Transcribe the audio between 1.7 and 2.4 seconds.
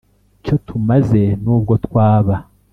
twaba